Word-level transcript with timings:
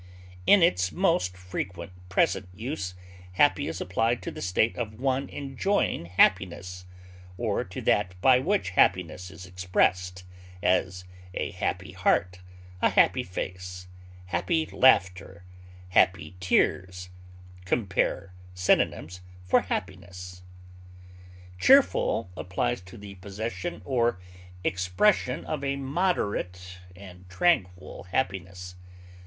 In 0.47 0.63
its 0.63 0.91
most 0.91 1.37
frequent 1.37 1.91
present 2.09 2.49
use, 2.55 2.95
happy 3.33 3.67
is 3.67 3.79
applied 3.79 4.23
to 4.23 4.31
the 4.31 4.41
state 4.41 4.75
of 4.75 4.99
one 4.99 5.29
enjoying 5.29 6.07
happiness, 6.07 6.87
or 7.37 7.63
to 7.65 7.81
that 7.81 8.19
by 8.19 8.39
which 8.39 8.71
happiness 8.71 9.29
is 9.29 9.45
expressed; 9.45 10.23
as, 10.63 11.03
a 11.35 11.51
happy 11.51 11.91
heart; 11.91 12.39
a 12.81 12.89
happy 12.89 13.21
face; 13.21 13.89
happy 14.25 14.65
laughter; 14.73 15.43
happy 15.89 16.35
tears 16.39 17.11
(compare 17.65 18.33
synonyms 18.55 19.21
for 19.45 19.61
HAPPINESS). 19.61 20.41
Cheerful 21.59 22.31
applies 22.35 22.81
to 22.81 22.97
the 22.97 23.13
possession 23.13 23.83
or 23.85 24.19
expression 24.63 25.45
of 25.45 25.63
a 25.63 25.75
moderate 25.75 26.79
and 26.95 27.29
tranquil 27.29 28.05
happiness. 28.05 28.73